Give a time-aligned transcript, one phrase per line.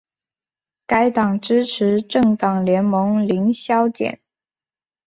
[0.87, 4.19] 该党支持政党联盟零削减。